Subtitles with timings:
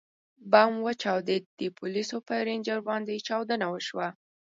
[0.25, 4.07] ـ بم وچاودېد، د پولیسو پر رینجر باندې چاودنه وشوه.